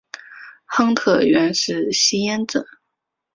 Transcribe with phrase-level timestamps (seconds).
[0.65, 2.65] 亨特原是吸烟者。